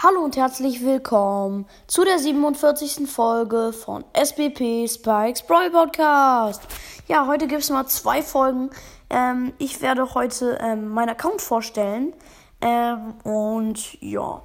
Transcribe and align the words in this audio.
Hallo 0.00 0.20
und 0.20 0.36
herzlich 0.36 0.84
willkommen 0.84 1.66
zu 1.88 2.04
der 2.04 2.20
47. 2.20 3.10
Folge 3.10 3.72
von 3.72 4.04
SBP 4.12 4.86
Spikes 4.86 5.42
Brawl 5.42 5.72
Podcast. 5.72 6.62
Ja, 7.08 7.26
heute 7.26 7.48
gibt 7.48 7.62
es 7.62 7.70
mal 7.70 7.84
zwei 7.88 8.22
Folgen. 8.22 8.70
Ähm, 9.10 9.54
ich 9.58 9.82
werde 9.82 10.14
heute 10.14 10.56
ähm, 10.60 10.90
meinen 10.90 11.08
Account 11.08 11.42
vorstellen. 11.42 12.12
Ähm, 12.60 13.14
und 13.24 14.00
ja, 14.00 14.40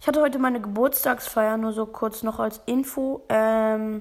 ich 0.00 0.06
hatte 0.06 0.20
heute 0.20 0.38
meine 0.38 0.60
Geburtstagsfeier, 0.60 1.56
nur 1.56 1.72
so 1.72 1.86
kurz 1.86 2.22
noch 2.22 2.38
als 2.38 2.60
Info. 2.66 3.22
Ähm, 3.28 4.00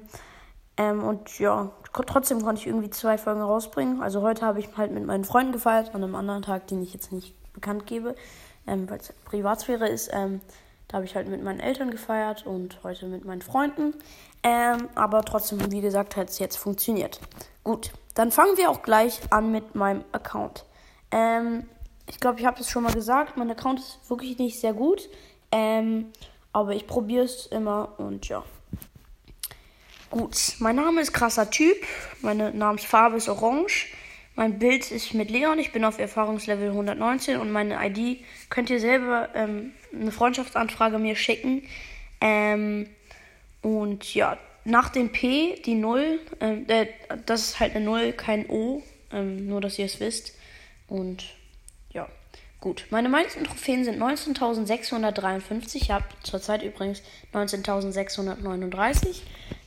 ähm, 0.77 1.03
und 1.03 1.39
ja, 1.39 1.71
trotzdem 1.91 2.43
konnte 2.43 2.61
ich 2.61 2.67
irgendwie 2.67 2.91
zwei 2.91 3.17
Folgen 3.17 3.41
rausbringen. 3.41 4.03
Also 4.03 4.21
heute 4.21 4.45
habe 4.45 4.59
ich 4.59 4.69
halt 4.77 4.91
mit 4.91 5.07
meinen 5.07 5.25
Freunden 5.25 5.53
gefeiert, 5.53 5.95
an 5.95 6.03
einem 6.03 6.13
anderen 6.13 6.43
Tag, 6.43 6.67
den 6.67 6.83
ich 6.83 6.93
jetzt 6.93 7.11
nicht 7.11 7.33
bekannt 7.51 7.87
gebe, 7.87 8.13
ähm, 8.67 8.87
weil 8.87 8.99
es 8.99 9.11
Privatsphäre 9.25 9.89
ist. 9.89 10.11
Da 10.87 10.97
habe 10.97 11.05
ich 11.05 11.15
halt 11.15 11.27
mit 11.27 11.43
meinen 11.43 11.59
Eltern 11.59 11.91
gefeiert 11.91 12.45
und 12.45 12.83
heute 12.83 13.07
mit 13.07 13.25
meinen 13.25 13.41
Freunden. 13.41 13.95
Ähm, 14.43 14.89
aber 14.95 15.23
trotzdem, 15.23 15.71
wie 15.71 15.81
gesagt, 15.81 16.15
hat 16.15 16.29
es 16.29 16.39
jetzt 16.39 16.57
funktioniert. 16.57 17.19
Gut, 17.63 17.91
dann 18.13 18.31
fangen 18.31 18.57
wir 18.57 18.69
auch 18.69 18.83
gleich 18.83 19.21
an 19.29 19.51
mit 19.51 19.75
meinem 19.75 20.03
Account. 20.11 20.65
Ähm, 21.11 21.65
ich 22.07 22.19
glaube, 22.19 22.39
ich 22.39 22.45
habe 22.45 22.59
es 22.59 22.69
schon 22.69 22.83
mal 22.83 22.93
gesagt, 22.93 23.37
mein 23.37 23.49
Account 23.49 23.79
ist 23.79 24.09
wirklich 24.09 24.37
nicht 24.37 24.59
sehr 24.59 24.73
gut. 24.73 25.09
Ähm, 25.51 26.11
aber 26.51 26.75
ich 26.75 26.85
probiere 26.87 27.25
es 27.25 27.47
immer 27.47 27.93
und 27.97 28.27
ja. 28.27 28.43
Gut, 30.11 30.55
mein 30.59 30.75
Name 30.75 31.01
ist 31.01 31.13
krasser 31.13 31.49
Typ. 31.49 31.77
Meine 32.21 32.53
Namensfarbe 32.53 33.17
ist 33.17 33.29
orange. 33.29 33.87
Mein 34.35 34.57
Bild 34.57 34.89
ist 34.91 35.13
mit 35.13 35.29
Leon. 35.29 35.59
Ich 35.59 35.71
bin 35.71 35.85
auf 35.85 35.99
Erfahrungslevel 35.99 36.69
119 36.69 37.37
und 37.37 37.51
meine 37.51 37.77
ID 37.85 38.23
könnt 38.49 38.69
ihr 38.69 38.79
selber 38.79 39.29
ähm, 39.35 39.73
eine 39.93 40.11
Freundschaftsanfrage 40.11 40.97
mir 40.97 41.15
schicken. 41.15 41.63
Ähm, 42.19 42.87
und 43.61 44.13
ja, 44.15 44.37
nach 44.65 44.89
dem 44.89 45.11
P 45.11 45.61
die 45.65 45.75
0, 45.75 46.19
ähm, 46.39 46.65
äh, 46.67 46.87
das 47.25 47.41
ist 47.41 47.59
halt 47.59 47.75
eine 47.75 47.85
0, 47.85 48.13
kein 48.13 48.49
O. 48.49 48.81
Ähm, 49.11 49.47
nur, 49.47 49.61
dass 49.61 49.77
ihr 49.77 49.85
es 49.85 49.99
wisst. 49.99 50.33
Und 50.87 51.25
ja, 51.91 52.07
gut. 52.59 52.85
Meine 52.89 53.09
meisten 53.09 53.43
Trophäen 53.43 53.83
sind 53.83 54.01
19.653. 54.01 55.75
Ich 55.75 55.91
habe 55.91 56.05
zurzeit 56.23 56.63
übrigens 56.63 57.03
19.639. 57.33 59.21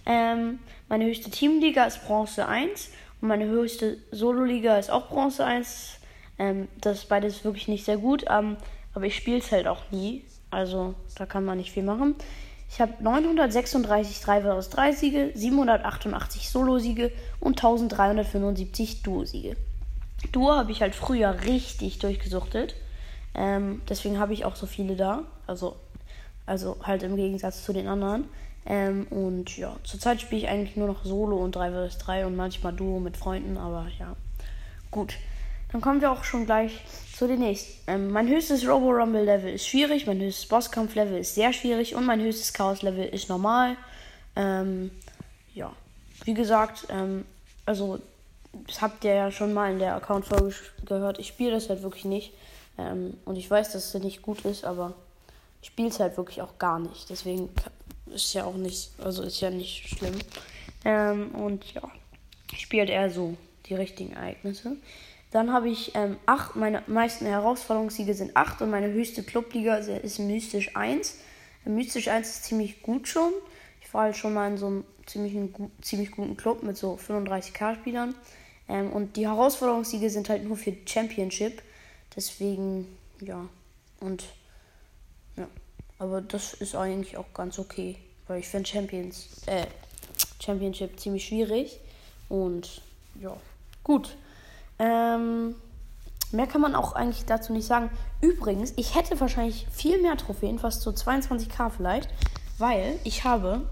Ähm, 0.06 0.58
meine 0.88 1.06
höchste 1.06 1.30
Teamliga 1.30 1.84
ist 1.84 2.04
Bronze 2.06 2.46
1. 2.46 2.90
Und 3.20 3.28
meine 3.28 3.46
höchste 3.46 3.98
Solo-Liga 4.10 4.78
ist 4.78 4.90
auch 4.90 5.08
Bronze 5.08 5.44
1. 5.44 5.98
Ähm, 6.38 6.68
das 6.80 6.98
ist 6.98 7.08
beides 7.08 7.44
wirklich 7.44 7.68
nicht 7.68 7.84
sehr 7.84 7.96
gut, 7.96 8.24
ähm, 8.28 8.56
aber 8.94 9.06
ich 9.06 9.16
spiele 9.16 9.38
es 9.38 9.52
halt 9.52 9.66
auch 9.66 9.82
nie. 9.90 10.24
Also 10.50 10.94
da 11.16 11.26
kann 11.26 11.44
man 11.44 11.58
nicht 11.58 11.72
viel 11.72 11.82
machen. 11.82 12.14
Ich 12.68 12.80
habe 12.80 12.92
936 13.00 14.20
3 14.20 14.42
vs 14.42 14.70
3 14.70 14.92
Siege, 14.92 15.30
788 15.34 16.50
Solo-Siege 16.50 17.12
und 17.40 17.58
1375 17.58 19.02
Duo-Siege. 19.02 19.56
Duo 20.32 20.52
habe 20.52 20.72
ich 20.72 20.82
halt 20.82 20.94
früher 20.94 21.42
richtig 21.44 21.98
durchgesuchtet. 21.98 22.74
Ähm, 23.34 23.82
deswegen 23.88 24.18
habe 24.18 24.32
ich 24.32 24.44
auch 24.44 24.56
so 24.56 24.66
viele 24.66 24.96
da. 24.96 25.24
Also, 25.46 25.76
also 26.46 26.76
halt 26.82 27.02
im 27.02 27.16
Gegensatz 27.16 27.64
zu 27.64 27.72
den 27.72 27.88
anderen. 27.88 28.28
Ähm, 28.64 29.06
und 29.10 29.56
ja, 29.56 29.76
zurzeit 29.84 30.20
spiele 30.20 30.42
ich 30.42 30.48
eigentlich 30.48 30.76
nur 30.76 30.88
noch 30.88 31.04
Solo 31.04 31.36
und 31.36 31.54
3 31.54 31.88
vs 31.88 31.98
3 31.98 32.26
und 32.26 32.36
manchmal 32.36 32.72
Duo 32.72 32.98
mit 32.98 33.16
Freunden, 33.16 33.56
aber 33.56 33.86
ja. 33.98 34.16
Gut. 34.90 35.14
Dann 35.72 35.80
kommen 35.80 36.00
wir 36.00 36.12
auch 36.12 36.24
schon 36.24 36.46
gleich 36.46 36.80
zu 37.14 37.26
den 37.26 37.40
nächsten. 37.40 37.90
Ähm, 37.90 38.10
mein 38.10 38.28
höchstes 38.28 38.66
Robo 38.66 38.90
Rumble 38.90 39.24
Level 39.24 39.52
ist 39.52 39.66
schwierig, 39.66 40.06
mein 40.06 40.20
höchstes 40.20 40.46
Bosskampf 40.46 40.94
Level 40.94 41.18
ist 41.18 41.34
sehr 41.34 41.52
schwierig 41.52 41.94
und 41.94 42.06
mein 42.06 42.20
höchstes 42.20 42.52
Chaos 42.52 42.82
Level 42.82 43.04
ist 43.04 43.28
normal. 43.28 43.76
Ähm, 44.36 44.90
ja, 45.54 45.72
wie 46.24 46.34
gesagt, 46.34 46.86
ähm, 46.90 47.24
also 47.66 47.98
das 48.66 48.80
habt 48.80 49.04
ihr 49.04 49.14
ja 49.14 49.30
schon 49.30 49.52
mal 49.52 49.72
in 49.72 49.78
der 49.78 49.96
Account-Folge 49.96 50.54
gehört. 50.84 51.18
Ich 51.18 51.28
spiele 51.28 51.52
das 51.52 51.68
halt 51.68 51.82
wirklich 51.82 52.04
nicht. 52.04 52.32
Ähm, 52.78 53.14
und 53.24 53.36
ich 53.36 53.50
weiß, 53.50 53.72
dass 53.72 53.94
es 53.94 54.02
nicht 54.02 54.22
gut 54.22 54.44
ist, 54.44 54.64
aber 54.64 54.94
es 55.62 56.00
halt 56.00 56.16
wirklich 56.16 56.42
auch 56.42 56.58
gar 56.58 56.78
nicht. 56.78 57.10
Deswegen 57.10 57.50
ist 58.06 58.32
ja 58.34 58.44
auch 58.44 58.56
nicht, 58.56 58.90
also 59.02 59.22
ist 59.22 59.40
ja 59.40 59.50
nicht 59.50 59.88
schlimm. 59.88 60.14
Ähm, 60.84 61.30
und 61.34 61.72
ja, 61.74 61.82
halt 62.80 62.90
eher 62.90 63.10
so 63.10 63.36
die 63.66 63.74
richtigen 63.74 64.12
Ereignisse. 64.12 64.76
Dann 65.30 65.52
habe 65.52 65.68
ich 65.68 65.94
ähm, 65.94 66.16
acht, 66.24 66.56
meine 66.56 66.82
meisten 66.86 67.26
Herausforderungssiege 67.26 68.14
sind 68.14 68.36
acht 68.36 68.62
und 68.62 68.70
meine 68.70 68.92
höchste 68.92 69.22
Clubliga 69.22 69.76
ist 69.76 70.18
Mystisch 70.18 70.74
1. 70.76 71.18
Mystisch 71.64 72.08
1 72.08 72.28
ist 72.28 72.44
ziemlich 72.44 72.82
gut 72.82 73.08
schon. 73.08 73.32
Ich 73.80 73.92
war 73.92 74.02
halt 74.02 74.16
schon 74.16 74.34
mal 74.34 74.50
in 74.50 74.56
so 74.56 74.66
einem 74.66 74.84
ziemlich, 75.04 75.34
ziemlich 75.82 76.12
guten 76.12 76.36
Club 76.36 76.62
mit 76.62 76.76
so 76.76 76.94
35k-Spielern. 76.96 78.14
Ähm, 78.68 78.92
und 78.92 79.16
die 79.16 79.26
Herausforderungssiege 79.26 80.10
sind 80.10 80.28
halt 80.28 80.44
nur 80.44 80.56
für 80.56 80.74
Championship. 80.86 81.62
Deswegen, 82.14 82.86
ja. 83.20 83.48
Und 84.00 84.24
ja. 85.36 85.46
Aber 85.98 86.20
das 86.20 86.54
ist 86.54 86.74
eigentlich 86.74 87.16
auch 87.16 87.32
ganz 87.32 87.58
okay. 87.58 87.96
Weil 88.26 88.40
ich 88.40 88.48
finde 88.48 88.68
Champions, 88.68 89.28
äh, 89.46 89.66
Championship 90.42 90.98
ziemlich 90.98 91.26
schwierig. 91.26 91.80
Und 92.28 92.82
ja, 93.20 93.36
gut. 93.84 94.16
Ähm, 94.78 95.54
mehr 96.32 96.46
kann 96.46 96.60
man 96.60 96.74
auch 96.74 96.92
eigentlich 96.92 97.24
dazu 97.24 97.52
nicht 97.52 97.66
sagen. 97.66 97.90
Übrigens, 98.20 98.72
ich 98.76 98.94
hätte 98.94 99.18
wahrscheinlich 99.20 99.66
viel 99.70 100.00
mehr 100.02 100.16
Trophäen, 100.16 100.58
fast 100.58 100.82
so 100.82 100.90
22k 100.90 101.70
vielleicht, 101.70 102.10
weil 102.58 102.98
ich 103.04 103.24
habe, 103.24 103.68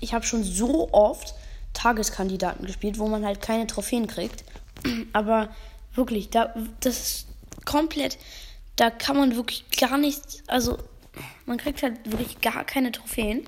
ich 0.00 0.14
habe 0.14 0.24
schon 0.24 0.42
so 0.42 0.90
oft 0.92 1.34
Tageskandidaten 1.74 2.66
gespielt, 2.66 2.98
wo 2.98 3.06
man 3.06 3.24
halt 3.24 3.42
keine 3.42 3.66
Trophäen 3.66 4.06
kriegt. 4.06 4.44
Aber 5.12 5.48
wirklich, 5.94 6.30
da, 6.30 6.54
das 6.80 6.98
ist 6.98 7.26
komplett, 7.64 8.18
da 8.76 8.90
kann 8.90 9.16
man 9.16 9.36
wirklich 9.36 9.64
gar 9.70 9.98
nichts, 9.98 10.42
also 10.46 10.78
man 11.46 11.58
kriegt 11.58 11.82
halt 11.82 12.10
wirklich 12.10 12.40
gar 12.40 12.64
keine 12.64 12.92
Trophäen. 12.92 13.46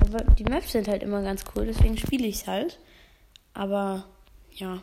Aber 0.00 0.22
die 0.34 0.44
Maps 0.44 0.72
sind 0.72 0.88
halt 0.88 1.02
immer 1.02 1.22
ganz 1.22 1.44
cool, 1.54 1.66
deswegen 1.66 1.96
spiele 1.96 2.26
ich 2.26 2.36
es 2.36 2.46
halt. 2.46 2.78
Aber 3.54 4.04
ja. 4.52 4.82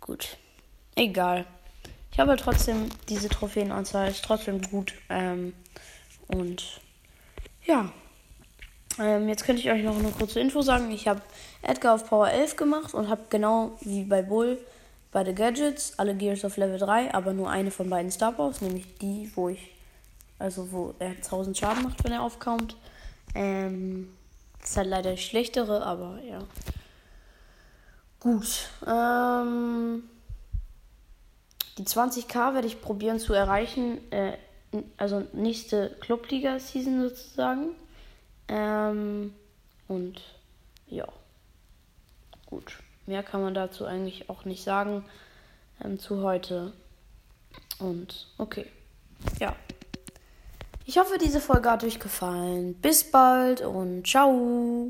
Gut. 0.00 0.38
Egal. 0.96 1.44
Ich 2.12 2.18
habe 2.18 2.30
halt 2.30 2.40
trotzdem 2.40 2.88
diese 3.08 3.28
Trophäenanzahl, 3.28 4.10
ist 4.10 4.24
trotzdem 4.24 4.60
gut. 4.62 4.94
Ähm, 5.08 5.54
und 6.26 6.80
ja. 7.64 7.92
Ähm, 8.98 9.28
jetzt 9.28 9.44
könnte 9.44 9.62
ich 9.62 9.70
euch 9.70 9.84
noch 9.84 9.98
eine 9.98 10.10
kurze 10.10 10.40
Info 10.40 10.62
sagen. 10.62 10.90
Ich 10.90 11.06
habe 11.06 11.22
Edgar 11.62 11.94
auf 11.94 12.08
Power 12.08 12.30
11 12.30 12.56
gemacht 12.56 12.94
und 12.94 13.08
habe 13.08 13.22
genau 13.30 13.76
wie 13.80 14.04
bei 14.04 14.22
Bull 14.22 14.58
beide 15.12 15.34
Gadgets, 15.34 15.98
alle 15.98 16.14
Gears 16.14 16.44
auf 16.44 16.56
Level 16.56 16.78
3, 16.78 17.14
aber 17.14 17.32
nur 17.32 17.50
eine 17.50 17.70
von 17.70 17.90
beiden 17.90 18.10
Star 18.10 18.32
Powers, 18.32 18.60
nämlich 18.60 18.98
die, 18.98 19.30
wo 19.34 19.48
ich 19.48 19.70
also 20.40 20.72
wo 20.72 20.94
er 20.98 21.10
1000 21.10 21.56
Schaden 21.56 21.84
macht, 21.84 22.02
wenn 22.02 22.12
er 22.12 22.22
aufkommt. 22.22 22.74
Ähm, 23.34 24.08
ist 24.62 24.76
halt 24.76 24.88
leider 24.88 25.16
schlechtere, 25.16 25.84
aber 25.84 26.18
ja. 26.24 26.40
Gut. 28.18 28.68
Ähm, 28.86 30.02
die 31.78 31.84
20k 31.84 32.54
werde 32.54 32.66
ich 32.66 32.80
probieren 32.80 33.20
zu 33.20 33.34
erreichen. 33.34 33.98
Äh, 34.10 34.38
also 34.96 35.26
nächste 35.32 35.90
Clubliga-Season 36.00 37.02
sozusagen. 37.02 37.74
Ähm, 38.48 39.34
und 39.88 40.22
ja. 40.88 41.06
Gut. 42.46 42.78
Mehr 43.10 43.24
kann 43.24 43.42
man 43.42 43.54
dazu 43.54 43.86
eigentlich 43.86 44.30
auch 44.30 44.44
nicht 44.44 44.62
sagen 44.62 45.04
ähm, 45.84 45.98
zu 45.98 46.22
heute. 46.22 46.72
Und 47.80 48.28
okay. 48.38 48.66
Ja. 49.40 49.56
Ich 50.86 50.96
hoffe, 50.96 51.18
diese 51.18 51.40
Folge 51.40 51.68
hat 51.68 51.82
euch 51.82 51.98
gefallen. 51.98 52.74
Bis 52.74 53.10
bald 53.10 53.62
und 53.62 54.06
ciao. 54.06 54.88